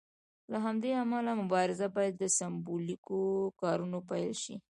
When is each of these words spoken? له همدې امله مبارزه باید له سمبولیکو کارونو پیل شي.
له 0.51 0.57
همدې 0.65 0.91
امله 1.03 1.31
مبارزه 1.41 1.87
باید 1.95 2.13
له 2.21 2.27
سمبولیکو 2.39 3.19
کارونو 3.61 3.97
پیل 4.09 4.31
شي. 4.43 4.55